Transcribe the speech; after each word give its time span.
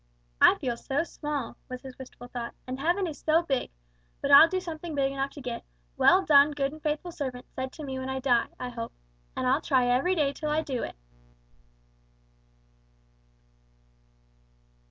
"I 0.41 0.55
feel 0.57 0.77
so 0.77 1.03
small," 1.03 1.57
was 1.69 1.83
his 1.83 1.95
wistful 1.99 2.27
thought, 2.27 2.55
"and 2.65 2.79
heaven 2.79 3.05
is 3.05 3.19
so 3.19 3.43
big; 3.43 3.69
but 4.19 4.31
I'll 4.31 4.47
do 4.47 4.59
something 4.59 4.95
big 4.95 5.11
enough 5.13 5.29
to 5.33 5.41
get, 5.41 5.63
'Well 5.95 6.25
done 6.25 6.53
good 6.53 6.71
and 6.71 6.81
faithful 6.81 7.11
servant,' 7.11 7.45
said 7.55 7.71
to 7.73 7.83
me 7.83 7.99
when 7.99 8.09
I 8.09 8.19
die, 8.19 8.47
I 8.59 8.69
hope. 8.69 8.93
And 9.37 9.45
I'll 9.45 9.61
try 9.61 9.85
every 9.85 10.15
day 10.15 10.33
till 10.33 10.49
I 10.49 10.63
do 10.63 10.81
it!" 10.81 10.95